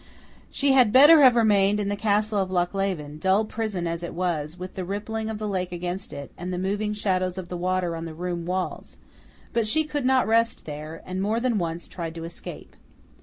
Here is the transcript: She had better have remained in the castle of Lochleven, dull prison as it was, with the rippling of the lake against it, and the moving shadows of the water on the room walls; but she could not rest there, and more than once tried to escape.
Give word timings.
She 0.49 0.71
had 0.71 0.91
better 0.91 1.21
have 1.21 1.35
remained 1.35 1.79
in 1.79 1.87
the 1.87 1.95
castle 1.95 2.39
of 2.39 2.49
Lochleven, 2.49 3.19
dull 3.19 3.45
prison 3.45 3.85
as 3.85 4.01
it 4.01 4.15
was, 4.15 4.57
with 4.57 4.73
the 4.73 4.83
rippling 4.83 5.29
of 5.29 5.37
the 5.37 5.47
lake 5.47 5.71
against 5.71 6.11
it, 6.11 6.31
and 6.39 6.51
the 6.51 6.57
moving 6.57 6.91
shadows 6.93 7.37
of 7.37 7.49
the 7.49 7.55
water 7.55 7.95
on 7.95 8.05
the 8.05 8.15
room 8.15 8.47
walls; 8.47 8.97
but 9.53 9.67
she 9.67 9.83
could 9.83 10.03
not 10.07 10.25
rest 10.27 10.65
there, 10.65 11.03
and 11.05 11.21
more 11.21 11.39
than 11.39 11.59
once 11.59 11.87
tried 11.87 12.15
to 12.15 12.23
escape. 12.23 12.75